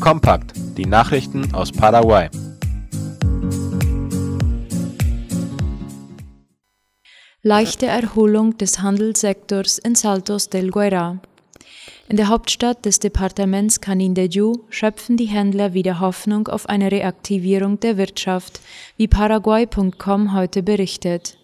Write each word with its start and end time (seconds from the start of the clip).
Kompakt, 0.00 0.52
die 0.76 0.86
Nachrichten 0.86 1.52
aus 1.54 1.72
Paraguay. 1.72 2.28
Leichte 7.42 7.86
Erholung 7.86 8.56
des 8.58 8.80
Handelssektors 8.80 9.78
in 9.78 9.94
Saltos 9.94 10.50
del 10.50 10.70
Guairá. 10.70 11.18
In 12.08 12.16
der 12.16 12.28
Hauptstadt 12.28 12.84
des 12.84 13.00
Departements 13.00 13.80
Canindeyú 13.80 14.64
schöpfen 14.70 15.16
die 15.16 15.26
Händler 15.26 15.74
wieder 15.74 16.00
Hoffnung 16.00 16.48
auf 16.48 16.68
eine 16.68 16.90
Reaktivierung 16.92 17.80
der 17.80 17.96
Wirtschaft, 17.96 18.60
wie 18.96 19.08
Paraguay.com 19.08 20.32
heute 20.34 20.62
berichtet. 20.62 21.38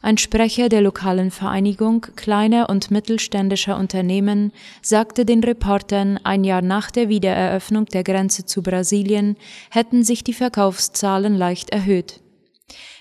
Ein 0.00 0.18
Sprecher 0.18 0.68
der 0.68 0.80
lokalen 0.80 1.30
Vereinigung 1.30 2.06
kleiner 2.16 2.68
und 2.68 2.90
mittelständischer 2.90 3.76
Unternehmen 3.76 4.52
sagte 4.82 5.24
den 5.24 5.42
Reportern, 5.42 6.18
ein 6.22 6.44
Jahr 6.44 6.62
nach 6.62 6.90
der 6.90 7.08
Wiedereröffnung 7.08 7.86
der 7.86 8.04
Grenze 8.04 8.46
zu 8.46 8.62
Brasilien 8.62 9.36
hätten 9.70 10.04
sich 10.04 10.24
die 10.24 10.34
Verkaufszahlen 10.34 11.36
leicht 11.36 11.70
erhöht. 11.70 12.20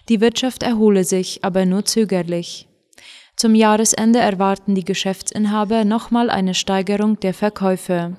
Die 0.10 0.22
Wirtschaft 0.22 0.64
erhole 0.64 1.04
sich, 1.04 1.44
aber 1.44 1.66
nur 1.66 1.86
zögerlich. 1.86 2.68
Zum 3.36 3.54
Jahresende 3.54 4.20
erwarten 4.20 4.74
die 4.74 4.86
Geschäftsinhaber 4.86 5.86
nochmal 5.86 6.30
eine 6.30 6.56
Steigerung 6.56 7.20
der 7.20 7.36
Verkäufe. 7.36 8.18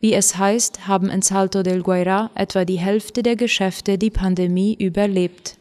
Wie 0.00 0.14
es 0.14 0.36
heißt, 0.36 0.88
haben 0.88 1.10
in 1.10 1.22
Salto 1.22 1.62
del 1.62 1.82
Guaira 1.82 2.30
etwa 2.34 2.64
die 2.64 2.80
Hälfte 2.80 3.22
der 3.22 3.36
Geschäfte 3.36 3.98
die 3.98 4.10
Pandemie 4.10 4.74
überlebt. 4.74 5.58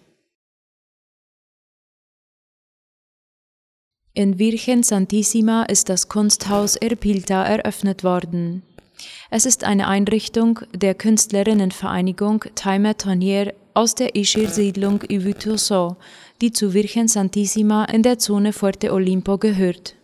In 4.14 4.38
Virgen 4.38 4.84
Santissima 4.84 5.64
ist 5.64 5.88
das 5.88 6.10
Kunsthaus 6.10 6.76
Erpilta 6.76 7.46
eröffnet 7.46 8.04
worden. 8.04 8.62
Es 9.30 9.46
ist 9.46 9.64
eine 9.64 9.88
Einrichtung 9.88 10.60
der 10.76 10.96
Künstlerinnenvereinigung 10.96 12.44
Timer 12.56 12.98
Tonier 12.98 13.54
aus 13.74 13.96
der 13.96 14.18
Ischir-Siedlung 14.18 15.02
Ivituso, 15.08 15.96
die 16.42 16.52
zu 16.52 16.74
Virgen 16.74 17.08
Santissima 17.08 17.86
in 17.86 18.04
der 18.04 18.20
Zone 18.20 18.52
Fuerte 18.52 18.92
Olimpo 18.92 19.38
gehört. 19.38 19.96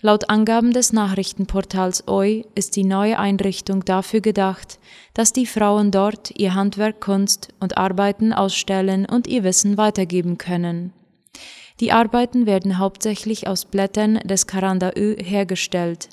Laut 0.00 0.30
Angaben 0.30 0.72
des 0.72 0.92
Nachrichtenportals 0.92 2.06
OI 2.06 2.44
ist 2.54 2.76
die 2.76 2.84
neue 2.84 3.18
Einrichtung 3.18 3.84
dafür 3.84 4.20
gedacht, 4.20 4.78
dass 5.12 5.32
die 5.32 5.46
Frauen 5.46 5.90
dort 5.90 6.30
ihr 6.38 6.54
Handwerk, 6.54 7.00
Kunst 7.00 7.48
und 7.58 7.78
Arbeiten 7.78 8.32
ausstellen 8.32 9.06
und 9.06 9.26
ihr 9.26 9.42
Wissen 9.42 9.76
weitergeben 9.76 10.38
können. 10.38 10.92
Die 11.80 11.92
Arbeiten 11.92 12.46
werden 12.46 12.78
hauptsächlich 12.78 13.48
aus 13.48 13.64
Blättern 13.64 14.20
des 14.24 14.46
Karandaü 14.46 15.16
hergestellt. 15.18 16.08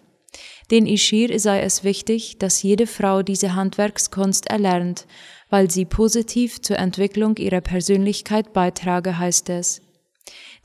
Den 0.72 0.88
Ishir 0.88 1.38
sei 1.40 1.62
es 1.62 1.84
wichtig, 1.84 2.40
dass 2.40 2.64
jede 2.64 2.88
Frau 2.88 3.22
diese 3.22 3.54
Handwerkskunst 3.54 4.48
erlernt, 4.48 5.06
weil 5.50 5.70
sie 5.70 5.86
positiv 5.86 6.62
zur 6.62 6.80
Entwicklung 6.80 7.36
ihrer 7.38 7.62
Persönlichkeit 7.62 8.54
beitrage, 8.54 9.20
heißt 9.20 9.50
es. 9.50 9.82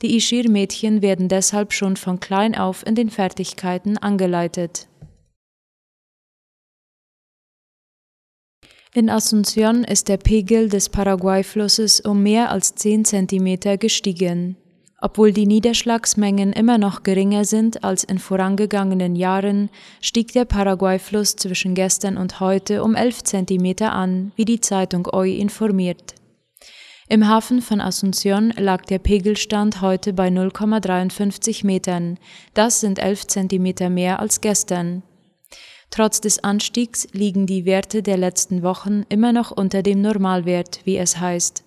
Die 0.01 0.15
Ishir-Mädchen 0.15 1.01
werden 1.01 1.27
deshalb 1.27 1.73
schon 1.73 1.97
von 1.97 2.19
klein 2.19 2.55
auf 2.55 2.85
in 2.85 2.95
den 2.95 3.09
Fertigkeiten 3.09 3.97
angeleitet. 3.97 4.87
In 8.93 9.09
Asunción 9.09 9.83
ist 9.83 10.07
der 10.07 10.17
Pegel 10.17 10.69
des 10.69 10.89
Paraguay-Flusses 10.89 11.99
um 11.99 12.23
mehr 12.23 12.51
als 12.51 12.73
10 12.75 13.05
Zentimeter 13.05 13.77
gestiegen. 13.77 14.55
Obwohl 14.99 15.31
die 15.31 15.45
Niederschlagsmengen 15.45 16.53
immer 16.53 16.79
noch 16.79 17.03
geringer 17.03 17.45
sind 17.45 17.83
als 17.83 18.03
in 18.03 18.17
vorangegangenen 18.17 19.15
Jahren, 19.15 19.69
stieg 20.01 20.33
der 20.33 20.45
Paraguay-Fluss 20.45 21.35
zwischen 21.35 21.75
gestern 21.75 22.17
und 22.17 22.39
heute 22.39 22.83
um 22.83 22.95
11 22.95 23.23
Zentimeter 23.23 23.93
an, 23.93 24.31
wie 24.35 24.45
die 24.45 24.59
Zeitung 24.59 25.07
OI 25.11 25.37
informiert. 25.37 26.15
Im 27.09 27.27
Hafen 27.27 27.61
von 27.61 27.79
Asunción 27.79 28.59
lag 28.59 28.85
der 28.85 28.99
Pegelstand 28.99 29.81
heute 29.81 30.13
bei 30.13 30.29
0,53 30.29 31.65
Metern. 31.65 32.17
Das 32.55 32.81
sind 32.81 32.97
11 32.99 33.27
Zentimeter 33.27 33.89
mehr 33.89 34.19
als 34.19 34.41
gestern. 34.41 35.03
Trotz 35.91 36.21
des 36.21 36.43
Anstiegs 36.43 37.07
liegen 37.13 37.45
die 37.45 37.65
Werte 37.65 38.03
der 38.03 38.17
letzten 38.17 38.61
Wochen 38.61 39.03
immer 39.09 39.31
noch 39.31 39.51
unter 39.51 39.83
dem 39.83 40.01
Normalwert, 40.01 40.81
wie 40.83 40.97
es 40.97 41.19
heißt. 41.19 41.66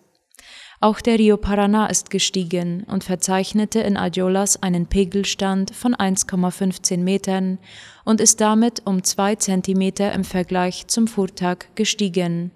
Auch 0.83 1.03
der 1.03 1.19
Rio 1.19 1.37
Paraná 1.37 1.91
ist 1.91 2.09
gestiegen 2.09 2.85
und 2.85 3.05
verzeichnete 3.05 3.81
in 3.81 3.99
Adiolas 3.99 4.63
einen 4.63 4.87
Pegelstand 4.87 5.75
von 5.75 5.95
1,15 5.95 6.97
Metern 6.97 7.59
und 8.07 8.19
ist 8.19 8.41
damit 8.41 8.87
um 8.87 9.05
zwei 9.05 9.35
Zentimeter 9.35 10.11
im 10.13 10.25
Vergleich 10.25 10.87
zum 10.87 11.07
Vortag 11.07 11.67
gestiegen. 11.75 12.51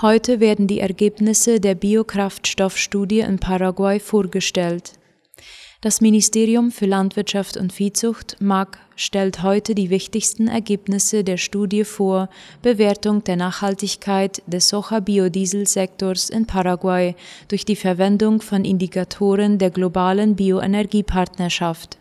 Heute 0.00 0.40
werden 0.40 0.66
die 0.66 0.80
Ergebnisse 0.80 1.60
der 1.60 1.74
Biokraftstoffstudie 1.74 3.20
in 3.20 3.38
Paraguay 3.38 4.00
vorgestellt. 4.00 4.94
Das 5.82 6.00
Ministerium 6.00 6.70
für 6.70 6.86
Landwirtschaft 6.86 7.56
und 7.56 7.72
Viehzucht 7.72 8.36
MAG 8.40 8.78
stellt 8.94 9.42
heute 9.42 9.74
die 9.74 9.90
wichtigsten 9.90 10.46
Ergebnisse 10.46 11.24
der 11.24 11.38
Studie 11.38 11.82
vor 11.82 12.28
Bewertung 12.62 13.24
der 13.24 13.34
Nachhaltigkeit 13.34 14.44
des 14.46 14.68
Soja-Biodieselsektors 14.68 16.30
in 16.30 16.46
Paraguay 16.46 17.16
durch 17.48 17.64
die 17.64 17.74
Verwendung 17.74 18.40
von 18.42 18.64
Indikatoren 18.64 19.58
der 19.58 19.70
globalen 19.70 20.36
Bioenergiepartnerschaft. 20.36 21.98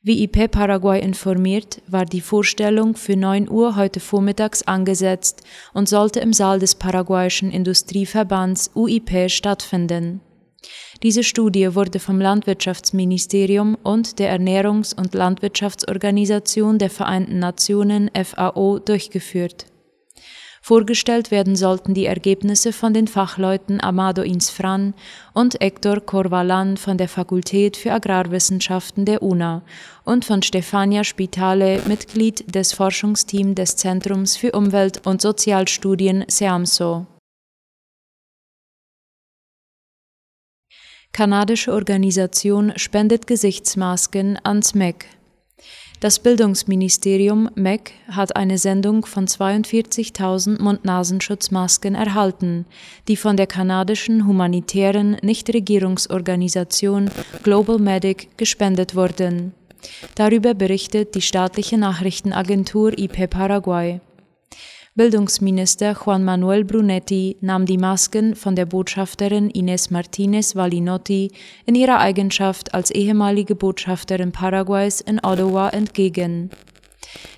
Wie 0.00 0.22
IP 0.22 0.50
Paraguay 0.50 1.02
informiert, 1.02 1.82
war 1.86 2.06
die 2.06 2.22
Vorstellung 2.22 2.96
für 2.96 3.14
9 3.14 3.50
Uhr 3.50 3.76
heute 3.76 4.00
vormittags 4.00 4.62
angesetzt 4.62 5.42
und 5.74 5.86
sollte 5.86 6.20
im 6.20 6.32
Saal 6.32 6.58
des 6.58 6.76
paraguayischen 6.76 7.50
Industrieverbands 7.50 8.70
UIP 8.74 9.28
stattfinden. 9.28 10.22
Diese 11.02 11.22
Studie 11.22 11.74
wurde 11.74 11.98
vom 11.98 12.20
Landwirtschaftsministerium 12.20 13.76
und 13.82 14.18
der 14.18 14.38
Ernährungs- 14.38 14.94
und 14.94 15.14
Landwirtschaftsorganisation 15.14 16.78
der 16.78 16.90
Vereinten 16.90 17.38
Nationen 17.38 18.10
FAO 18.14 18.78
durchgeführt. 18.78 19.66
Vorgestellt 20.62 21.30
werden 21.30 21.56
sollten 21.56 21.94
die 21.94 22.04
Ergebnisse 22.04 22.72
von 22.74 22.92
den 22.92 23.08
Fachleuten 23.08 23.82
Amado 23.82 24.20
Insfran 24.20 24.92
und 25.32 25.58
Hector 25.58 26.00
Corvalan 26.00 26.76
von 26.76 26.98
der 26.98 27.08
Fakultät 27.08 27.78
für 27.78 27.92
Agrarwissenschaften 27.92 29.06
der 29.06 29.22
UNA 29.22 29.62
und 30.04 30.26
von 30.26 30.42
Stefania 30.42 31.02
Spitale, 31.02 31.80
Mitglied 31.86 32.54
des 32.54 32.74
Forschungsteams 32.74 33.54
des 33.54 33.76
Zentrums 33.76 34.36
für 34.36 34.52
Umwelt- 34.52 35.06
und 35.06 35.22
Sozialstudien 35.22 36.26
SEAMSO. 36.28 37.06
Kanadische 41.12 41.72
Organisation 41.72 42.72
spendet 42.76 43.26
Gesichtsmasken 43.26 44.38
ans 44.44 44.74
MEC. 44.74 45.06
Das 45.98 46.18
Bildungsministerium 46.18 47.50
MEC 47.56 47.92
hat 48.08 48.36
eine 48.36 48.56
Sendung 48.56 49.04
von 49.04 49.26
42.000 49.26 50.62
Mund-Nasenschutzmasken 50.62 51.94
erhalten, 51.94 52.64
die 53.06 53.16
von 53.16 53.36
der 53.36 53.46
kanadischen 53.46 54.26
humanitären 54.26 55.18
Nichtregierungsorganisation 55.20 57.10
Global 57.42 57.78
Medic 57.78 58.28
gespendet 58.38 58.94
wurden. 58.94 59.52
Darüber 60.14 60.54
berichtet 60.54 61.14
die 61.14 61.22
staatliche 61.22 61.76
Nachrichtenagentur 61.76 62.96
IP 62.96 63.28
Paraguay. 63.28 64.00
Bildungsminister 64.96 65.94
Juan 66.04 66.24
Manuel 66.24 66.64
Brunetti 66.64 67.36
nahm 67.40 67.64
die 67.64 67.78
Masken 67.78 68.34
von 68.34 68.56
der 68.56 68.66
Botschafterin 68.66 69.48
Ines 69.48 69.92
Martinez 69.92 70.56
Valinotti 70.56 71.30
in 71.64 71.76
ihrer 71.76 72.00
Eigenschaft 72.00 72.74
als 72.74 72.90
ehemalige 72.90 73.54
Botschafterin 73.54 74.32
Paraguays 74.32 75.00
in 75.00 75.20
Ottawa 75.24 75.68
entgegen. 75.68 76.50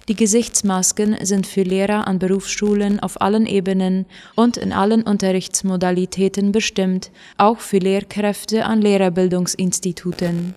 Die 0.09 0.17
Gesichtsmasken 0.17 1.19
sind 1.27 1.47
für 1.47 1.63
Lehrer 1.63 2.07
an 2.09 2.19
Berufsschulen 2.19 3.01
auf 3.01 3.21
allen 3.21 3.45
Ebenen 3.45 4.07
und 4.35 4.57
in 4.57 4.73
allen 4.73 5.03
Unterrichtsmodalitäten 5.03 6.53
bestimmt, 6.53 7.11
auch 7.37 7.59
für 7.59 7.79
Lehrkräfte 7.79 8.65
an 8.65 8.81
Lehrerbildungsinstituten. 8.81 10.55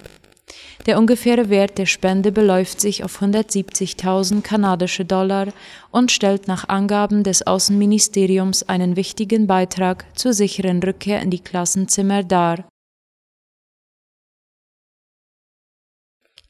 Der 0.86 1.00
ungefähre 1.00 1.50
Wert 1.50 1.78
der 1.78 1.86
Spende 1.86 2.32
beläuft 2.32 2.80
sich 2.80 3.04
auf 3.04 3.22
170.000 3.22 4.42
kanadische 4.42 5.06
Dollar 5.06 5.48
und 5.92 6.12
stellt 6.12 6.48
nach 6.48 6.70
Angaben 6.70 7.24
des 7.24 7.46
Außenministeriums 7.46 8.64
einen 8.64 8.96
wichtigen 8.96 9.48
Beitrag 9.48 10.06
zur 10.16 10.34
sicheren 10.34 10.82
Rückkehr 10.84 11.22
in 11.22 11.32
die 11.32 11.40
Klassenzimmer 11.40 12.24
dar. 12.24 12.66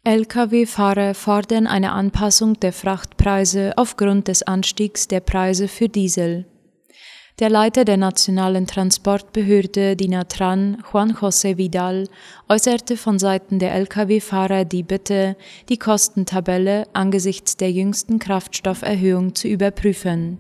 Lkw-Fahrer 0.04 1.16
fordern 1.16 1.66
eine 1.66 1.92
Anpassung 1.92 2.60
der 2.60 2.74
Frachtpreise 2.74 3.74
aufgrund 3.76 4.28
des 4.28 4.44
Anstiegs 4.44 5.08
der 5.08 5.20
Preise 5.20 5.68
für 5.68 5.90
Diesel. 5.90 6.46
Der 7.40 7.50
Leiter 7.50 7.84
der 7.84 7.98
nationalen 7.98 8.66
Transportbehörde 8.66 9.98
DINATRAN, 9.98 10.82
Juan 10.90 11.12
José 11.12 11.58
Vidal, 11.58 12.08
äußerte 12.48 12.96
von 12.96 13.20
Seiten 13.20 13.60
der 13.60 13.76
Lkw-Fahrer 13.76 14.64
die 14.64 14.84
Bitte, 14.84 15.36
die 15.68 15.78
Kostentabelle 15.78 16.88
angesichts 16.94 17.58
der 17.58 17.74
jüngsten 17.74 18.20
Kraftstofferhöhung 18.20 19.36
zu 19.36 19.50
überprüfen. 19.50 20.38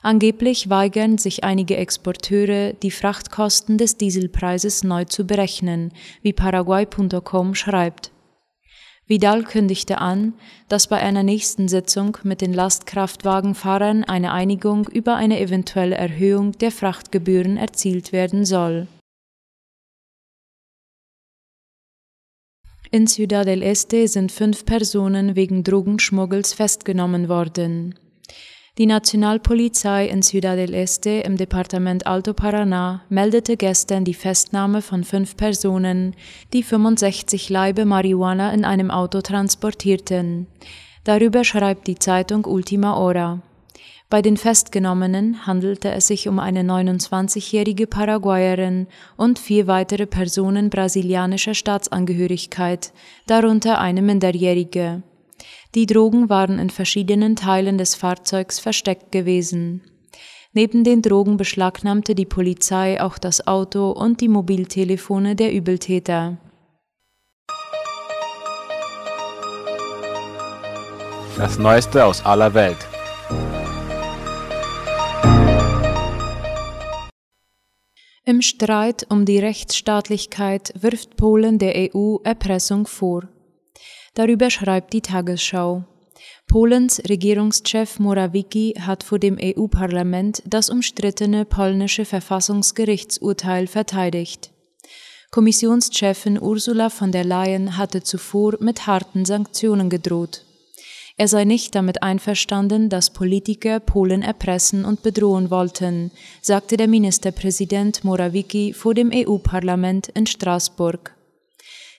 Angeblich 0.00 0.70
weigern 0.70 1.18
sich 1.18 1.44
einige 1.44 1.76
Exporteure, 1.76 2.72
die 2.72 2.90
Frachtkosten 2.90 3.76
des 3.76 3.98
Dieselpreises 3.98 4.84
neu 4.84 5.04
zu 5.04 5.26
berechnen, 5.26 5.92
wie 6.22 6.32
Paraguay.com 6.32 7.54
schreibt. 7.54 8.10
Vidal 9.08 9.44
kündigte 9.44 9.98
an, 9.98 10.34
dass 10.68 10.88
bei 10.88 10.96
einer 10.96 11.22
nächsten 11.22 11.68
Sitzung 11.68 12.18
mit 12.24 12.40
den 12.40 12.52
Lastkraftwagenfahrern 12.52 14.02
eine 14.02 14.32
Einigung 14.32 14.88
über 14.88 15.14
eine 15.14 15.40
eventuelle 15.40 15.94
Erhöhung 15.94 16.52
der 16.52 16.72
Frachtgebühren 16.72 17.56
erzielt 17.56 18.12
werden 18.12 18.44
soll. 18.44 18.88
In 22.90 23.06
Ciudad 23.06 23.46
del 23.46 23.62
Este 23.62 24.08
sind 24.08 24.32
fünf 24.32 24.64
Personen 24.64 25.36
wegen 25.36 25.62
Drogenschmuggels 25.62 26.52
festgenommen 26.52 27.28
worden. 27.28 27.94
Die 28.78 28.84
Nationalpolizei 28.84 30.06
in 30.06 30.20
Ciudad 30.20 30.58
del 30.58 30.74
Este 30.74 31.22
im 31.24 31.38
Departement 31.38 32.06
Alto 32.06 32.34
Paraná 32.34 33.00
meldete 33.08 33.56
gestern 33.56 34.04
die 34.04 34.12
Festnahme 34.12 34.82
von 34.82 35.02
fünf 35.02 35.34
Personen, 35.34 36.14
die 36.52 36.62
65 36.62 37.48
Laibe 37.48 37.86
Marihuana 37.86 38.52
in 38.52 38.66
einem 38.66 38.90
Auto 38.90 39.22
transportierten. 39.22 40.46
Darüber 41.04 41.42
schreibt 41.42 41.86
die 41.86 41.98
Zeitung 41.98 42.44
Ultima 42.44 42.96
Hora. 42.96 43.40
Bei 44.10 44.20
den 44.20 44.36
Festgenommenen 44.36 45.46
handelte 45.46 45.90
es 45.92 46.08
sich 46.08 46.28
um 46.28 46.38
eine 46.38 46.60
29-jährige 46.60 47.86
Paraguayerin 47.86 48.88
und 49.16 49.38
vier 49.38 49.66
weitere 49.68 50.04
Personen 50.04 50.68
brasilianischer 50.68 51.54
Staatsangehörigkeit, 51.54 52.92
darunter 53.26 53.80
eine 53.80 54.02
Minderjährige. 54.02 55.02
Die 55.76 55.84
Drogen 55.84 56.30
waren 56.30 56.58
in 56.58 56.70
verschiedenen 56.70 57.36
Teilen 57.36 57.76
des 57.76 57.94
Fahrzeugs 57.94 58.58
versteckt 58.58 59.12
gewesen. 59.12 59.82
Neben 60.54 60.84
den 60.84 61.02
Drogen 61.02 61.36
beschlagnahmte 61.36 62.14
die 62.14 62.24
Polizei 62.24 62.98
auch 62.98 63.18
das 63.18 63.46
Auto 63.46 63.90
und 63.90 64.22
die 64.22 64.28
Mobiltelefone 64.28 65.36
der 65.36 65.52
Übeltäter. 65.52 66.38
Das 71.36 71.58
Neueste 71.58 72.06
aus 72.06 72.24
aller 72.24 72.54
Welt. 72.54 72.78
Im 78.24 78.40
Streit 78.40 79.06
um 79.10 79.26
die 79.26 79.40
Rechtsstaatlichkeit 79.40 80.72
wirft 80.80 81.18
Polen 81.18 81.58
der 81.58 81.90
EU 81.94 82.16
Erpressung 82.24 82.86
vor. 82.86 83.28
Darüber 84.16 84.48
schreibt 84.48 84.94
die 84.94 85.02
Tagesschau. 85.02 85.84
Polens 86.48 87.02
Regierungschef 87.06 87.98
Morawiecki 87.98 88.74
hat 88.80 89.04
vor 89.04 89.18
dem 89.18 89.36
EU-Parlament 89.38 90.42
das 90.46 90.70
umstrittene 90.70 91.44
polnische 91.44 92.06
Verfassungsgerichtsurteil 92.06 93.66
verteidigt. 93.66 94.52
Kommissionschefin 95.30 96.40
Ursula 96.40 96.88
von 96.88 97.12
der 97.12 97.24
Leyen 97.24 97.76
hatte 97.76 98.02
zuvor 98.02 98.54
mit 98.58 98.86
harten 98.86 99.26
Sanktionen 99.26 99.90
gedroht. 99.90 100.44
Er 101.18 101.28
sei 101.28 101.44
nicht 101.44 101.74
damit 101.74 102.02
einverstanden, 102.02 102.88
dass 102.88 103.12
Politiker 103.12 103.80
Polen 103.80 104.22
erpressen 104.22 104.86
und 104.86 105.02
bedrohen 105.02 105.50
wollten, 105.50 106.10
sagte 106.40 106.78
der 106.78 106.88
Ministerpräsident 106.88 108.02
Morawiecki 108.02 108.72
vor 108.72 108.94
dem 108.94 109.10
EU-Parlament 109.12 110.08
in 110.08 110.26
Straßburg. 110.26 111.15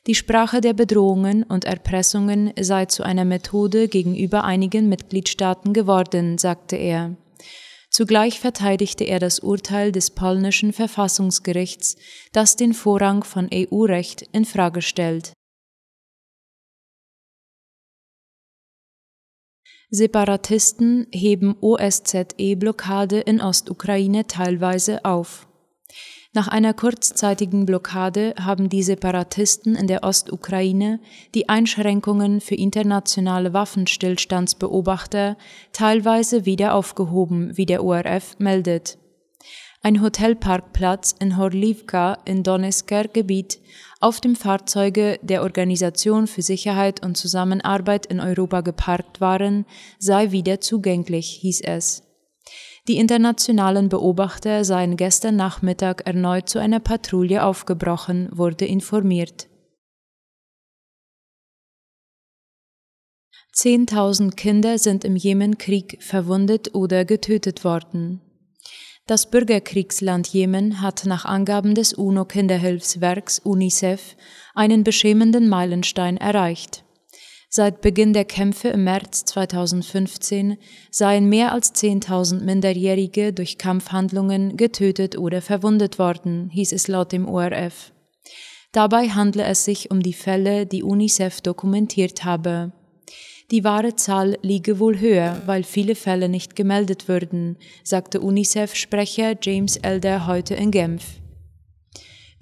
Die 0.07 0.15
Sprache 0.15 0.61
der 0.61 0.73
Bedrohungen 0.73 1.43
und 1.43 1.65
Erpressungen 1.65 2.53
sei 2.57 2.85
zu 2.85 3.03
einer 3.03 3.25
Methode 3.25 3.89
gegenüber 3.89 4.45
einigen 4.45 4.87
Mitgliedstaaten 4.87 5.73
geworden, 5.73 6.37
sagte 6.37 6.77
er. 6.77 7.17
Zugleich 7.89 8.39
verteidigte 8.39 9.03
er 9.03 9.19
das 9.19 9.39
Urteil 9.39 9.91
des 9.91 10.11
polnischen 10.11 10.71
Verfassungsgerichts, 10.71 11.97
das 12.31 12.55
den 12.55 12.73
Vorrang 12.73 13.25
von 13.25 13.49
EU-Recht 13.53 14.21
in 14.31 14.45
Frage 14.45 14.81
stellt. 14.81 15.33
Separatisten 19.89 21.07
heben 21.11 21.55
OSZE-Blockade 21.59 23.19
in 23.19 23.41
Ostukraine 23.41 24.27
teilweise 24.27 25.03
auf. 25.03 25.46
Nach 26.33 26.47
einer 26.47 26.73
kurzzeitigen 26.73 27.65
Blockade 27.65 28.33
haben 28.39 28.69
die 28.69 28.83
Separatisten 28.83 29.75
in 29.75 29.87
der 29.87 30.03
Ostukraine 30.03 30.99
die 31.33 31.49
Einschränkungen 31.49 32.41
für 32.41 32.55
internationale 32.55 33.53
Waffenstillstandsbeobachter 33.53 35.37
teilweise 35.71 36.45
wieder 36.45 36.75
aufgehoben, 36.75 37.55
wie 37.55 37.65
der 37.65 37.83
ORF 37.83 38.35
meldet. 38.39 38.97
Ein 39.83 40.01
Hotelparkplatz 40.01 41.15
in 41.19 41.37
Horlivka 41.37 42.17
in 42.25 42.43
Donetsker 42.43 43.05
Gebiet, 43.07 43.59
auf 43.99 44.19
dem 44.19 44.35
Fahrzeuge 44.35 45.19
der 45.21 45.43
Organisation 45.43 46.27
für 46.27 46.41
Sicherheit 46.41 47.05
und 47.05 47.15
Zusammenarbeit 47.15 48.05
in 48.05 48.19
Europa 48.19 48.61
geparkt 48.61 49.21
waren, 49.21 49.65
sei 49.97 50.31
wieder 50.31 50.59
zugänglich, 50.61 51.29
hieß 51.41 51.61
es. 51.61 52.06
Die 52.87 52.97
internationalen 52.97 53.89
Beobachter 53.89 54.63
seien 54.63 54.95
gestern 54.95 55.35
Nachmittag 55.35 56.07
erneut 56.07 56.47
zu 56.47 56.59
einer 56.59 56.79
Patrouille 56.79 57.43
aufgebrochen, 57.43 58.29
wurde 58.31 58.65
informiert. 58.65 59.49
Zehntausend 63.51 64.37
Kinder 64.37 64.77
sind 64.77 65.03
im 65.03 65.15
Jemenkrieg 65.15 65.97
verwundet 66.01 66.75
oder 66.75 67.03
getötet 67.03 67.63
worden. 67.63 68.21
Das 69.07 69.29
Bürgerkriegsland 69.31 70.27
Jemen 70.27 70.81
hat 70.81 71.05
nach 71.05 71.25
Angaben 71.25 71.75
des 71.75 71.93
UNO-Kinderhilfswerks 71.93 73.39
UNICEF 73.39 74.15
einen 74.53 74.83
beschämenden 74.83 75.49
Meilenstein 75.49 76.17
erreicht. 76.17 76.83
Seit 77.57 77.81
Beginn 77.81 78.13
der 78.13 78.25
Kämpfe 78.25 78.67
im 78.67 78.83
März 78.83 79.25
2015 79.25 80.57
seien 80.91 81.27
mehr 81.27 81.53
als 81.53 81.73
10.000 81.73 82.43
Minderjährige 82.43 83.33
durch 83.33 83.57
Kampfhandlungen 83.57 84.57
getötet 84.57 85.17
oder 85.17 85.41
verwundet 85.41 85.97
worden, 85.97 86.51
hieß 86.51 86.71
es 86.71 86.87
laut 86.87 87.11
dem 87.11 87.27
ORF. 87.27 87.93
Dabei 88.73 89.09
handle 89.09 89.43
es 89.43 89.65
sich 89.65 89.89
um 89.89 90.01
die 90.01 90.13
Fälle, 90.13 90.67
die 90.67 90.83
UNICEF 90.83 91.41
dokumentiert 91.41 92.23
habe. 92.25 92.73
Die 93.49 93.63
wahre 93.63 93.95
Zahl 93.95 94.37
liege 94.43 94.77
wohl 94.77 94.99
höher, 94.99 95.41
weil 95.47 95.63
viele 95.63 95.95
Fälle 95.95 96.29
nicht 96.29 96.55
gemeldet 96.55 97.07
würden, 97.07 97.57
sagte 97.83 98.21
UNICEF-Sprecher 98.21 99.33
James 99.41 99.77
Elder 99.77 100.27
heute 100.27 100.53
in 100.53 100.69
Genf. 100.69 101.21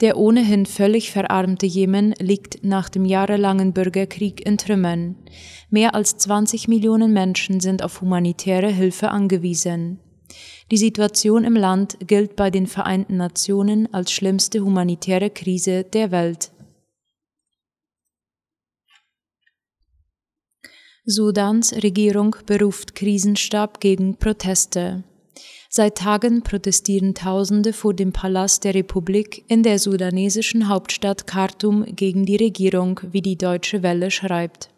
Der 0.02 0.18
ohnehin 0.18 0.66
völlig 0.66 1.12
verarmte 1.12 1.66
Jemen 1.66 2.14
liegt 2.20 2.64
nach 2.64 2.90
dem 2.90 3.06
jahrelangen 3.06 3.72
Bürgerkrieg 3.72 4.46
in 4.46 4.58
Trümmern. 4.58 5.16
Mehr 5.70 5.96
als 5.96 6.18
20 6.18 6.68
Millionen 6.68 7.14
Menschen 7.14 7.62
sind 7.62 7.82
auf 7.82 8.02
humanitäre 8.02 8.70
Hilfe 8.70 9.10
angewiesen. 9.10 10.00
Die 10.72 10.78
Situation 10.78 11.44
im 11.44 11.56
Land 11.56 11.98
gilt 12.06 12.36
bei 12.36 12.50
den 12.50 12.68
Vereinten 12.68 13.18
Nationen 13.18 13.94
als 13.94 14.12
schlimmste 14.12 14.60
humanitäre 14.60 15.30
Krise 15.30 15.84
der 15.84 16.12
Welt. 16.12 16.52
Sudans 21.06 21.72
Regierung 21.84 22.36
beruft 22.48 22.96
Krisenstab 22.96 23.80
gegen 23.80 24.18
Proteste. 24.18 25.04
Seit 25.78 25.98
Tagen 25.98 26.42
protestieren 26.42 27.16
Tausende 27.16 27.74
vor 27.74 27.94
dem 27.94 28.14
Palast 28.14 28.64
der 28.64 28.74
Republik 28.74 29.44
in 29.50 29.62
der 29.62 29.78
sudanesischen 29.78 30.70
Hauptstadt 30.70 31.28
Khartoum 31.28 31.84
gegen 31.84 32.26
die 32.26 32.38
Regierung, 32.38 33.02
wie 33.12 33.22
die 33.22 33.38
Deutsche 33.38 33.84
Welle 33.84 34.10
schreibt. 34.10 34.70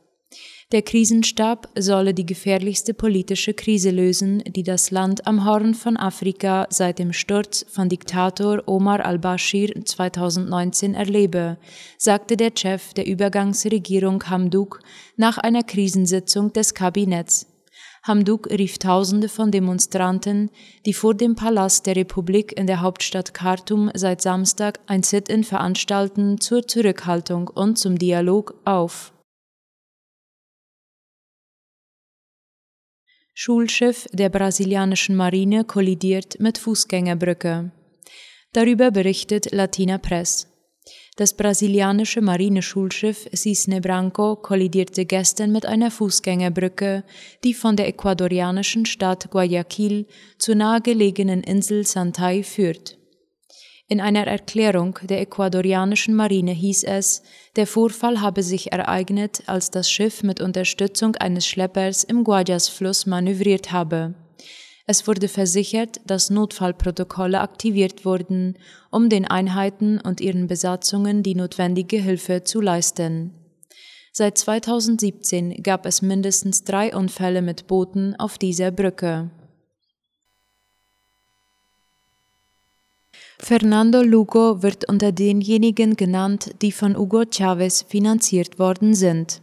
Der 0.72 0.82
Krisenstab 0.82 1.70
solle 1.77 2.16
die 2.16 2.25
gefährlichste 2.25 2.96
politische 2.96 3.54
Krise 3.54 3.92
lösen, 3.92 4.42
die 4.48 4.63
das 4.63 4.89
Land 4.89 5.27
am 5.27 5.46
Horn 5.46 5.75
von 5.75 5.98
Afrika 5.98 6.66
seit 6.72 6.98
dem 6.98 7.13
Sturz 7.13 7.63
von 7.70 7.89
Diktator 7.89 8.63
Omar 8.66 9.06
al-Bashir 9.06 9.86
2019 9.86 10.96
erlebe, 10.96 11.60
sagte 12.00 12.38
der 12.38 12.54
Chef 12.58 12.96
der 12.96 13.06
Übergangsregierung 13.06 14.24
Hamduk 14.32 14.80
nach 15.16 15.38
einer 15.38 15.62
Krisensitzung 15.62 16.54
des 16.54 16.74
Kabinetts. 16.74 17.46
Hamduk 18.04 18.50
rief 18.50 18.77
Tausende 18.77 19.30
von 19.30 19.51
Demonstranten, 19.51 20.50
die 20.86 20.94
vor 20.94 21.13
dem 21.13 21.36
Palast 21.36 21.86
der 21.86 21.96
Republik 21.96 22.58
in 22.58 22.68
der 22.68 22.82
Hauptstadt 22.82 23.34
Khartoum 23.34 23.92
seit 23.94 24.22
Samstag 24.22 24.80
ein 24.88 25.04
Sit-in 25.04 25.44
veranstalten, 25.44 26.39
zur 26.39 26.68
Zurückhaltung 26.68 27.48
und 27.48 27.77
zum 27.77 27.98
Dialog 27.98 28.56
auf. 28.66 29.13
Schulschiff 33.34 34.08
der 34.13 34.30
brasilianischen 34.30 35.16
Marine 35.16 35.63
kollidiert 35.63 36.39
mit 36.39 36.58
Fußgängerbrücke. 36.58 37.72
Darüber 38.54 38.89
berichtet 38.89 39.51
Latina 39.51 40.00
Press. 40.00 40.48
Das 41.18 41.34
brasilianische 41.34 42.22
Marineschulschiff 42.22 43.28
Cisne 43.34 43.82
Branco 43.82 44.36
kollidierte 44.36 45.04
gestern 45.06 45.52
mit 45.52 45.66
einer 45.66 45.90
Fußgängerbrücke, 45.90 47.04
die 47.44 47.56
von 47.56 47.76
der 47.76 47.88
ecuadorianischen 47.88 48.86
Stadt 48.86 49.32
Guayaquil 49.32 50.06
zur 50.38 50.54
nahegelegenen 50.54 51.42
Insel 51.42 51.88
Santay 51.88 52.44
führt. 52.44 53.00
In 53.88 54.00
einer 54.00 54.28
Erklärung 54.28 55.00
der 55.10 55.20
ecuadorianischen 55.22 56.14
Marine 56.14 56.52
hieß 56.52 56.84
es, 56.84 57.24
der 57.56 57.66
Vorfall 57.66 58.22
habe 58.22 58.44
sich 58.44 58.72
ereignet, 58.72 59.42
als 59.48 59.72
das 59.72 59.90
Schiff 59.90 60.22
mit 60.22 60.40
Unterstützung 60.40 61.16
eines 61.16 61.48
Schleppers 61.48 62.04
im 62.04 62.24
Guayas-Fluss 62.26 63.08
manövriert 63.08 63.72
habe. 63.72 64.14
Es 64.89 65.06
wurde 65.06 65.27
versichert, 65.27 66.00
dass 66.06 66.29
Notfallprotokolle 66.29 67.41
aktiviert 67.41 68.06
wurden, 68.06 68.58
um 68.89 69.10
den 69.10 69.25
Einheiten 69.25 70.00
und 70.00 70.22
ihren 70.22 70.48
Besatzungen 70.48 71.24
die 71.24 71.36
notwendige 71.36 71.98
Hilfe 71.98 72.46
zu 72.46 72.62
leisten. 72.62 73.34
Seit 74.13 74.38
2017 74.38 75.62
gab 75.62 75.86
es 75.86 76.01
mindestens 76.01 76.63
drei 76.63 76.96
Unfälle 76.96 77.41
mit 77.41 77.67
Booten 77.67 78.15
auf 78.15 78.38
dieser 78.38 78.72
Brücke. 78.72 79.29
Fernando 83.38 84.01
Lugo 84.01 84.63
wird 84.63 84.89
unter 84.89 85.12
denjenigen 85.12 85.98
genannt, 85.98 86.56
die 86.62 86.72
von 86.72 86.98
Hugo 86.98 87.25
Chavez 87.29 87.84
finanziert 87.84 88.58
worden 88.58 88.96
sind. 88.96 89.41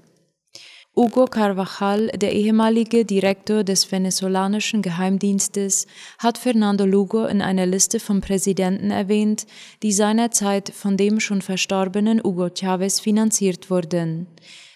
Hugo 0.97 1.25
Carvajal, 1.25 2.07
der 2.15 2.33
ehemalige 2.33 3.05
Direktor 3.05 3.65
des 3.65 3.91
venezolanischen 3.91 4.81
Geheimdienstes, 4.81 5.89
hat 6.21 6.39
Fernando 6.39 6.85
Lugo 6.85 7.27
in 7.27 7.43
einer 7.43 7.67
Liste 7.67 7.99
von 7.99 8.21
Präsidenten 8.21 8.93
erwähnt, 8.93 9.45
die 9.83 9.91
seinerzeit 9.91 10.71
von 10.71 10.97
dem 10.97 11.19
schon 11.19 11.43
verstorbenen 11.43 12.23
Hugo 12.23 12.49
Chavez 12.49 13.01
finanziert 13.01 13.71
wurden. 13.71 14.29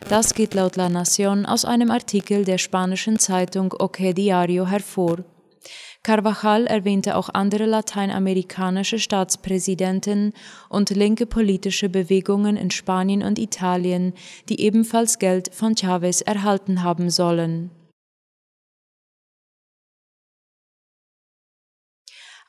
Das 0.09 0.35
geht 0.35 0.55
laut 0.55 0.75
La 0.75 0.89
Nación 0.89 1.45
aus 1.45 1.65
einem 1.65 1.93
Artikel 1.93 2.45
der 2.45 2.59
spanischen 2.59 3.21
Zeitung 3.21 3.73
OK 3.79 4.13
Diario 4.13 4.67
hervor. 4.67 5.19
Carvajal 6.03 6.67
erwähnte 6.67 7.17
auch 7.17 7.29
andere 7.29 7.67
lateinamerikanische 7.67 8.99
Staatspräsidenten 8.99 10.33
und 10.69 10.91
linke 10.91 11.27
politische 11.27 11.89
Bewegungen 11.89 12.57
in 12.57 12.71
Spanien 12.71 13.23
und 13.23 13.39
Italien, 13.39 14.15
die 14.49 14.61
ebenfalls 14.61 15.19
Geld 15.19 15.55
von 15.55 15.77
Chavez 15.77 16.23
erhalten 16.23 16.83
haben 16.83 17.11
sollen. 17.11 17.71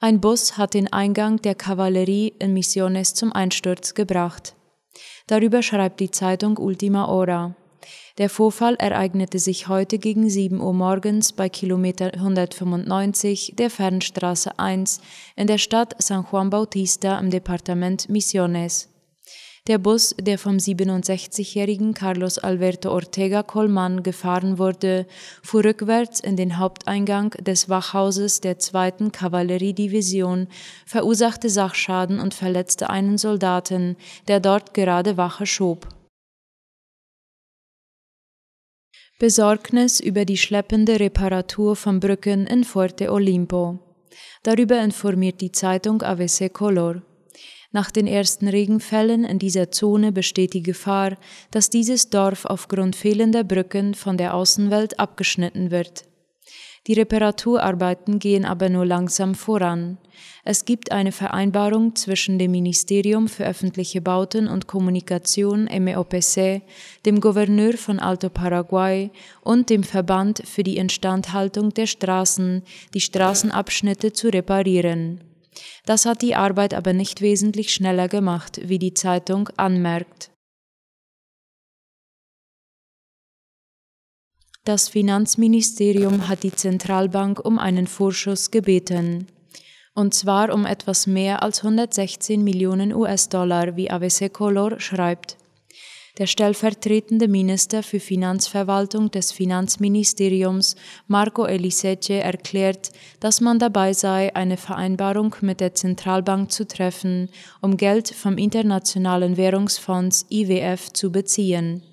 Ein 0.02 0.22
Bus 0.22 0.58
hat 0.58 0.76
den 0.76 0.94
Eingang 0.94 1.42
der 1.42 1.56
Kavallerie 1.56 2.34
in 2.40 2.54
Misiones 2.54 3.16
zum 3.16 3.34
Einsturz 3.34 3.96
gebracht. 3.96 4.56
Darüber 5.28 5.62
schreibt 5.62 6.00
die 6.00 6.10
Zeitung 6.10 6.58
Ultima 6.58 7.08
Hora. 7.08 7.56
Der 8.18 8.30
Vorfall 8.30 8.76
ereignete 8.76 9.40
sich 9.40 9.68
heute 9.68 9.98
gegen 9.98 10.30
7 10.30 10.62
Uhr 10.62 10.74
morgens 10.74 11.34
bei 11.34 11.50
Kilometer 11.50 12.14
195 12.14 13.54
der 13.58 13.70
Fernstraße 13.70 14.60
1 14.60 15.02
in 15.36 15.48
der 15.48 15.58
Stadt 15.58 15.96
San 16.02 16.26
Juan 16.30 16.50
Bautista 16.50 17.18
im 17.20 17.30
Departement 17.30 18.10
Misiones. 18.10 18.90
Der 19.68 19.78
Bus, 19.78 20.16
der 20.20 20.40
vom 20.40 20.58
67-jährigen 20.58 21.94
Carlos 21.94 22.40
Alberto 22.40 22.90
Ortega 22.90 23.44
Colman 23.44 24.02
gefahren 24.02 24.58
wurde, 24.58 25.06
fuhr 25.44 25.64
rückwärts 25.64 26.22
in 26.22 26.36
den 26.36 26.58
Haupteingang 26.58 27.32
des 27.32 27.70
Wachhauses 27.70 28.42
der 28.42 28.58
2. 28.58 29.12
Kavalleriedivision, 29.12 30.48
verursachte 30.88 31.50
Sachschaden 31.50 32.20
und 32.20 32.34
verletzte 32.34 32.90
einen 32.90 33.20
Soldaten, 33.20 33.96
der 34.28 34.40
dort 34.40 34.74
gerade 34.74 35.18
Wache 35.18 35.46
schob. 35.46 35.88
Besorgnis 39.20 40.00
über 40.00 40.24
die 40.24 40.38
schleppende 40.38 40.98
Reparatur 40.98 41.76
von 41.76 42.00
Brücken 42.00 42.48
in 42.48 42.64
Fuerte 42.64 43.12
Olimpo. 43.12 43.78
Darüber 44.44 44.82
informiert 44.82 45.42
die 45.42 45.52
Zeitung 45.52 46.02
AVC 46.02 46.54
Color. 46.54 47.02
Nach 47.74 47.92
den 47.92 48.08
ersten 48.08 48.48
Regenfällen 48.48 49.26
in 49.26 49.38
dieser 49.38 49.72
Zone 49.72 50.14
besteht 50.14 50.54
die 50.54 50.64
Gefahr, 50.64 51.18
dass 51.52 51.70
dieses 51.70 52.10
Dorf 52.10 52.46
aufgrund 52.46 52.96
fehlender 52.96 53.44
Brücken 53.44 53.94
von 53.94 54.16
der 54.16 54.34
Außenwelt 54.34 55.00
abgeschnitten 55.02 55.70
wird. 55.70 56.06
Die 56.88 56.94
Reparaturarbeiten 56.94 58.20
gehen 58.20 58.46
aber 58.46 58.70
nur 58.70 58.86
langsam 58.86 59.36
voran. 59.36 59.98
Es 60.44 60.66
gibt 60.66 60.92
eine 60.92 61.12
Vereinbarung 61.12 61.96
zwischen 61.96 62.40
dem 62.40 62.52
Ministerium 62.52 63.28
für 63.28 63.46
öffentliche 63.46 64.02
Bauten 64.02 64.48
und 64.48 64.68
Kommunikation 64.68 65.66
MEOPC, 65.66 66.62
dem 67.06 67.20
Gouverneur 67.22 67.74
von 67.74 68.00
Alto 68.00 68.30
Paraguay 68.30 69.12
und 69.42 69.70
dem 69.70 69.84
Verband 69.84 70.42
für 70.46 70.64
die 70.64 70.78
Instandhaltung 70.78 71.74
der 71.74 71.86
Straßen, 71.86 72.64
die 72.94 73.02
Straßenabschnitte 73.02 74.14
zu 74.14 74.30
reparieren. 74.30 75.22
Das 75.86 76.06
hat 76.06 76.22
die 76.22 76.36
Arbeit 76.36 76.74
aber 76.74 76.94
nicht 76.94 77.22
wesentlich 77.22 77.74
schneller 77.74 78.08
gemacht, 78.08 78.62
wie 78.64 78.80
die 78.80 78.94
Zeitung 78.94 79.50
anmerkt. 79.58 80.32
Das 84.70 84.88
Finanzministerium 84.88 86.28
hat 86.28 86.44
die 86.44 86.54
Zentralbank 86.54 87.44
um 87.44 87.58
einen 87.58 87.88
Vorschuss 87.88 88.52
gebeten. 88.52 89.26
Und 89.96 90.14
zwar 90.14 90.54
um 90.54 90.64
etwas 90.68 91.08
mehr 91.08 91.42
als 91.42 91.64
116 91.64 92.44
Millionen 92.44 92.94
US-Dollar, 92.94 93.76
wie 93.78 93.90
AVC 93.90 94.32
Color 94.32 94.80
schreibt. 94.80 95.38
Der 96.20 96.28
stellvertretende 96.28 97.28
Minister 97.28 97.82
für 97.82 98.00
Finanzverwaltung 98.00 99.10
des 99.10 99.32
Finanzministeriums, 99.32 100.76
Marco 101.08 101.46
Elisece, 101.46 102.22
erklärt, 102.22 102.92
dass 103.20 103.42
man 103.42 103.58
dabei 103.58 103.94
sei, 103.94 104.36
eine 104.36 104.58
Vereinbarung 104.58 105.36
mit 105.42 105.62
der 105.62 105.74
Zentralbank 105.74 106.52
zu 106.52 106.68
treffen, 106.68 107.30
um 107.60 107.76
Geld 107.76 108.10
vom 108.10 108.38
Internationalen 108.38 109.36
Währungsfonds 109.36 110.28
IWF 110.30 110.94
zu 110.94 111.12
beziehen. 111.12 111.89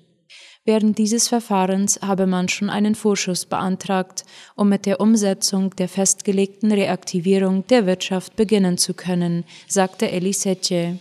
Während 0.67 0.97
dieses 0.97 1.29
Verfahrens 1.29 2.01
habe 2.01 2.27
man 2.27 2.49
schon 2.49 2.69
einen 2.69 2.93
Vorschuss 2.93 3.45
beantragt, 3.45 4.25
um 4.57 4.67
mit 4.67 4.85
der 4.85 4.99
Umsetzung 4.99 5.73
der 5.77 5.87
festgelegten 5.87 6.73
Reaktivierung 6.73 7.65
der 7.67 7.85
Wirtschaft 7.85 8.35
beginnen 8.35 8.77
zu 8.77 8.93
können, 8.93 9.45
sagte 9.69 10.11
Elisece. 10.11 10.99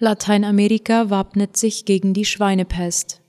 Lateinamerika 0.00 1.08
wappnet 1.08 1.56
sich 1.56 1.84
gegen 1.84 2.14
die 2.14 2.24
Schweinepest. 2.24 3.20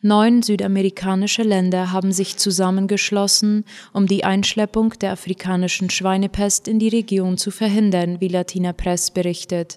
Neun 0.00 0.42
südamerikanische 0.42 1.42
Länder 1.42 1.92
haben 1.92 2.12
sich 2.12 2.38
zusammengeschlossen, 2.38 3.66
um 3.92 4.06
die 4.06 4.24
Einschleppung 4.24 4.94
der 4.98 5.12
afrikanischen 5.12 5.90
Schweinepest 5.90 6.68
in 6.68 6.78
die 6.78 6.88
Region 6.88 7.36
zu 7.36 7.50
verhindern, 7.50 8.18
wie 8.22 8.28
Latina 8.28 8.72
Press 8.72 9.10
berichtet. 9.10 9.76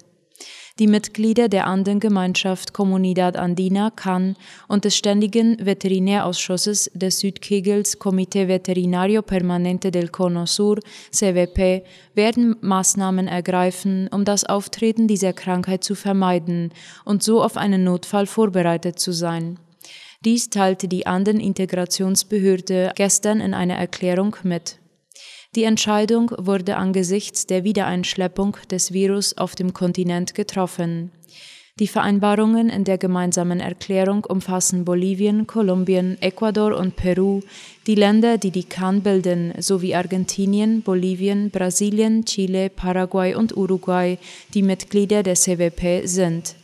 Die 0.79 0.87
Mitglieder 0.87 1.49
der 1.49 1.67
Andengemeinschaft 1.67 2.73
Comunidad 2.73 3.35
Andina 3.35 3.91
CAN 3.91 4.35
und 4.67 4.85
des 4.85 4.95
Ständigen 4.95 5.57
Veterinärausschusses 5.63 6.89
des 6.93 7.19
Südkegels 7.19 7.99
Comité 7.99 8.47
Veterinario 8.47 9.21
Permanente 9.21 9.91
del 9.91 10.07
Cono 10.07 10.45
Sur 10.45 10.79
CVP 11.11 11.83
werden 12.15 12.55
Maßnahmen 12.61 13.27
ergreifen, 13.27 14.07
um 14.11 14.23
das 14.23 14.45
Auftreten 14.45 15.07
dieser 15.07 15.33
Krankheit 15.33 15.83
zu 15.83 15.93
vermeiden 15.93 16.71
und 17.03 17.21
so 17.21 17.43
auf 17.43 17.57
einen 17.57 17.83
Notfall 17.83 18.25
vorbereitet 18.25 18.97
zu 18.97 19.11
sein. 19.11 19.59
Dies 20.23 20.49
teilte 20.49 20.87
die 20.87 21.07
Anden-Integrationsbehörde 21.07 22.91
gestern 22.95 23.39
in 23.39 23.53
einer 23.53 23.75
Erklärung 23.75 24.35
mit. 24.43 24.80
Die 25.53 25.63
Entscheidung 25.65 26.31
wurde 26.37 26.77
angesichts 26.77 27.45
der 27.45 27.65
Wiedereinschleppung 27.65 28.55
des 28.69 28.93
Virus 28.93 29.37
auf 29.37 29.53
dem 29.53 29.73
Kontinent 29.73 30.33
getroffen. 30.33 31.11
Die 31.77 31.87
Vereinbarungen 31.87 32.69
in 32.69 32.85
der 32.85 32.97
gemeinsamen 32.97 33.59
Erklärung 33.59 34.23
umfassen 34.23 34.85
Bolivien, 34.85 35.47
Kolumbien, 35.47 36.21
Ecuador 36.21 36.77
und 36.77 36.95
Peru, 36.95 37.41
die 37.85 37.95
Länder, 37.95 38.37
die 38.37 38.51
die 38.51 38.63
CAN 38.63 39.01
bilden, 39.01 39.53
sowie 39.57 39.93
Argentinien, 39.93 40.83
Bolivien, 40.83 41.49
Brasilien, 41.49 42.23
Chile, 42.23 42.69
Paraguay 42.69 43.35
und 43.35 43.57
Uruguay, 43.57 44.17
die 44.53 44.63
Mitglieder 44.63 45.21
der 45.21 45.35
CWP 45.35 46.07
sind. 46.07 46.55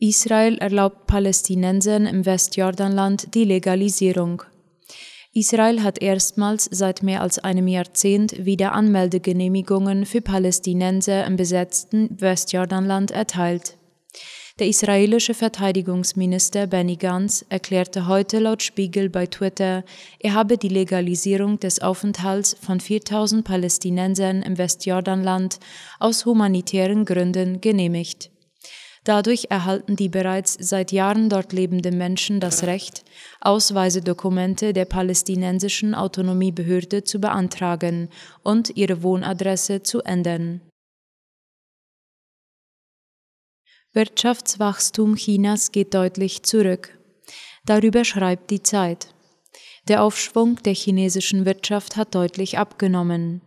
Israel 0.00 0.58
erlaubt 0.58 1.06
Palästinensern 1.06 2.06
im 2.06 2.26
Westjordanland 2.26 3.34
die 3.34 3.44
Legalisierung. 3.44 4.42
Israel 5.38 5.84
hat 5.84 6.02
erstmals 6.02 6.68
seit 6.68 7.04
mehr 7.04 7.22
als 7.22 7.38
einem 7.38 7.68
Jahrzehnt 7.68 8.44
wieder 8.44 8.72
Anmeldegenehmigungen 8.72 10.04
für 10.04 10.20
Palästinenser 10.20 11.24
im 11.26 11.36
besetzten 11.36 12.08
Westjordanland 12.20 13.12
erteilt. 13.12 13.76
Der 14.58 14.66
israelische 14.66 15.34
Verteidigungsminister 15.34 16.66
Benny 16.66 16.96
Gantz 16.96 17.46
erklärte 17.48 18.08
heute 18.08 18.40
laut 18.40 18.64
Spiegel 18.64 19.08
bei 19.08 19.26
Twitter, 19.26 19.84
er 20.18 20.34
habe 20.34 20.58
die 20.58 20.68
Legalisierung 20.68 21.60
des 21.60 21.80
Aufenthalts 21.80 22.56
von 22.60 22.80
4000 22.80 23.44
Palästinensern 23.44 24.42
im 24.42 24.58
Westjordanland 24.58 25.60
aus 26.00 26.26
humanitären 26.26 27.04
Gründen 27.04 27.60
genehmigt. 27.60 28.32
Dadurch 29.08 29.46
erhalten 29.48 29.96
die 29.96 30.10
bereits 30.10 30.54
seit 30.60 30.92
Jahren 30.92 31.30
dort 31.30 31.54
lebenden 31.54 31.96
Menschen 31.96 32.40
das 32.40 32.64
Recht, 32.64 33.06
Ausweisedokumente 33.40 34.74
der 34.74 34.84
palästinensischen 34.84 35.94
Autonomiebehörde 35.94 37.04
zu 37.04 37.18
beantragen 37.18 38.10
und 38.42 38.76
ihre 38.76 39.02
Wohnadresse 39.02 39.82
zu 39.82 40.02
ändern. 40.02 40.60
Wirtschaftswachstum 43.94 45.14
Chinas 45.14 45.72
geht 45.72 45.94
deutlich 45.94 46.42
zurück. 46.42 46.98
Darüber 47.64 48.04
schreibt 48.04 48.50
die 48.50 48.62
Zeit. 48.62 49.14
Der 49.88 50.02
Aufschwung 50.02 50.56
der 50.64 50.74
chinesischen 50.74 51.46
Wirtschaft 51.46 51.96
hat 51.96 52.14
deutlich 52.14 52.58
abgenommen. 52.58 53.40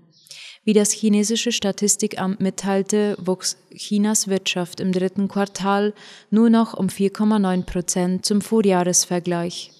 Wie 0.63 0.73
das 0.73 0.91
chinesische 0.91 1.51
Statistikamt 1.51 2.39
mitteilte, 2.39 3.17
wuchs 3.19 3.57
Chinas 3.73 4.27
Wirtschaft 4.27 4.79
im 4.79 4.91
dritten 4.91 5.27
Quartal 5.27 5.93
nur 6.29 6.51
noch 6.51 6.75
um 6.75 6.87
4,9 6.87 7.63
Prozent 7.63 8.25
zum 8.25 8.41
Vorjahresvergleich. 8.41 9.71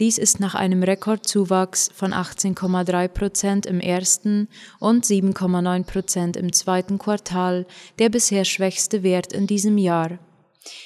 Dies 0.00 0.18
ist 0.18 0.40
nach 0.40 0.56
einem 0.56 0.82
Rekordzuwachs 0.82 1.90
von 1.94 2.12
18,3 2.12 3.08
Prozent 3.08 3.66
im 3.66 3.78
ersten 3.78 4.48
und 4.80 5.04
7,9 5.04 5.84
Prozent 5.84 6.36
im 6.36 6.52
zweiten 6.52 6.98
Quartal 6.98 7.66
der 8.00 8.08
bisher 8.08 8.44
schwächste 8.44 9.04
Wert 9.04 9.32
in 9.32 9.46
diesem 9.46 9.78
Jahr. 9.78 10.18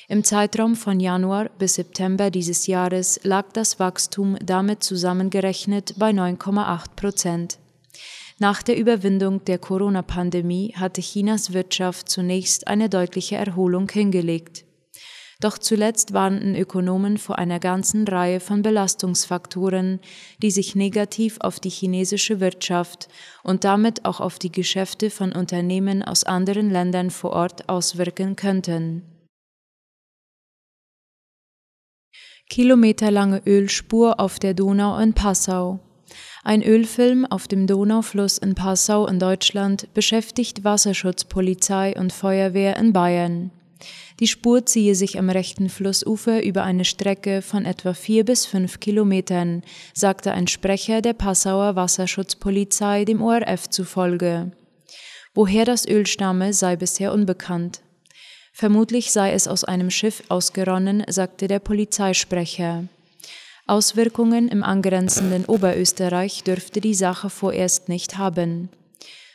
Im 0.08 0.24
Zeitraum 0.24 0.76
von 0.76 1.00
Januar 1.00 1.50
bis 1.58 1.74
September 1.74 2.30
dieses 2.30 2.66
Jahres 2.66 3.18
lag 3.22 3.46
das 3.52 3.78
Wachstum 3.78 4.36
damit 4.42 4.82
zusammengerechnet 4.82 5.94
bei 5.98 6.10
9,8 6.10 6.84
Prozent. 6.96 7.58
Nach 8.42 8.60
der 8.60 8.76
Überwindung 8.76 9.44
der 9.44 9.58
Corona-Pandemie 9.58 10.74
hatte 10.74 11.00
Chinas 11.00 11.52
Wirtschaft 11.52 12.08
zunächst 12.08 12.66
eine 12.66 12.88
deutliche 12.88 13.36
Erholung 13.36 13.88
hingelegt. 13.88 14.64
Doch 15.38 15.58
zuletzt 15.58 16.12
warnten 16.12 16.56
Ökonomen 16.56 17.18
vor 17.18 17.38
einer 17.38 17.60
ganzen 17.60 18.04
Reihe 18.04 18.40
von 18.40 18.62
Belastungsfaktoren, 18.62 20.00
die 20.42 20.50
sich 20.50 20.74
negativ 20.74 21.36
auf 21.38 21.60
die 21.60 21.70
chinesische 21.70 22.40
Wirtschaft 22.40 23.06
und 23.44 23.62
damit 23.62 24.04
auch 24.04 24.18
auf 24.18 24.40
die 24.40 24.50
Geschäfte 24.50 25.10
von 25.10 25.30
Unternehmen 25.30 26.02
aus 26.02 26.24
anderen 26.24 26.68
Ländern 26.68 27.10
vor 27.10 27.30
Ort 27.30 27.68
auswirken 27.68 28.34
könnten. 28.34 29.02
Kilometerlange 32.50 33.40
Ölspur 33.46 34.18
auf 34.18 34.40
der 34.40 34.54
Donau 34.54 34.98
in 34.98 35.14
Passau. 35.14 35.78
Ein 36.44 36.64
Ölfilm 36.64 37.24
auf 37.24 37.46
dem 37.46 37.68
Donaufluss 37.68 38.36
in 38.36 38.56
Passau 38.56 39.06
in 39.06 39.20
Deutschland 39.20 39.86
beschäftigt 39.94 40.64
Wasserschutzpolizei 40.64 41.94
und 41.96 42.12
Feuerwehr 42.12 42.76
in 42.76 42.92
Bayern. 42.92 43.52
Die 44.18 44.26
Spur 44.26 44.66
ziehe 44.66 44.96
sich 44.96 45.18
am 45.20 45.30
rechten 45.30 45.68
Flussufer 45.68 46.42
über 46.42 46.64
eine 46.64 46.84
Strecke 46.84 47.42
von 47.42 47.64
etwa 47.64 47.94
vier 47.94 48.24
bis 48.24 48.44
fünf 48.44 48.80
Kilometern, 48.80 49.62
sagte 49.94 50.32
ein 50.32 50.48
Sprecher 50.48 51.00
der 51.00 51.12
Passauer 51.12 51.76
Wasserschutzpolizei 51.76 53.04
dem 53.04 53.22
ORF 53.22 53.70
zufolge. 53.70 54.50
Woher 55.34 55.64
das 55.64 55.86
Öl 55.86 56.06
stamme, 56.06 56.52
sei 56.52 56.74
bisher 56.74 57.12
unbekannt. 57.12 57.82
Vermutlich 58.52 59.12
sei 59.12 59.32
es 59.32 59.46
aus 59.46 59.62
einem 59.62 59.90
Schiff 59.90 60.24
ausgeronnen, 60.28 61.04
sagte 61.08 61.46
der 61.46 61.60
Polizeisprecher. 61.60 62.88
Auswirkungen 63.66 64.48
im 64.48 64.62
angrenzenden 64.62 65.44
Oberösterreich 65.44 66.42
dürfte 66.42 66.80
die 66.80 66.94
Sache 66.94 67.30
vorerst 67.30 67.88
nicht 67.88 68.18
haben. 68.18 68.68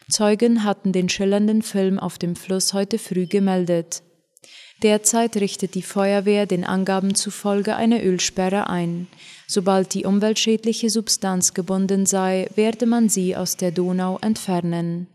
Zeugen 0.10 0.64
hatten 0.64 0.92
den 0.92 1.10
schillernden 1.10 1.62
Film 1.62 2.00
auf 2.00 2.18
dem 2.18 2.36
Fluss 2.36 2.74
heute 2.74 2.98
früh 2.98 3.26
gemeldet. 3.26 4.04
Derzeit 4.84 5.38
richtet 5.38 5.74
die 5.76 5.82
Feuerwehr 5.82 6.46
den 6.46 6.64
Angaben 6.64 7.16
zufolge 7.16 7.76
eine 7.76 8.04
Ölsperre 8.04 8.70
ein. 8.70 9.08
Sobald 9.48 9.94
die 9.94 10.06
umweltschädliche 10.06 10.90
Substanz 10.90 11.54
gebunden 11.54 12.06
sei, 12.06 12.48
werde 12.56 12.86
man 12.86 13.10
sie 13.10 13.36
aus 13.36 13.58
der 13.58 13.72
Donau 13.72 14.20
entfernen. 14.22 15.08